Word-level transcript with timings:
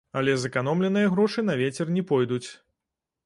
Але 0.19 0.33
зэканомленыя 0.43 1.11
грошы 1.13 1.45
на 1.51 1.57
вецер 1.61 1.93
не 1.97 2.03
пойдуць. 2.13 2.45